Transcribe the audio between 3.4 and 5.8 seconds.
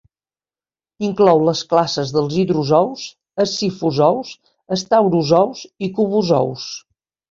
escifozous, estaurozous